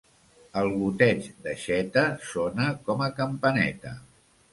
[0.59, 3.93] El goteig d'aixeta sona com a campaneta.